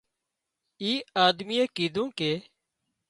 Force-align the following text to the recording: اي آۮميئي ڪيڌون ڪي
اي 0.83 0.91
آۮميئي 1.25 1.65
ڪيڌون 1.75 2.07
ڪي 2.17 2.31